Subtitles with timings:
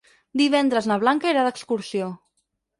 [0.41, 2.11] Divendres na Blanca irà d'excursió.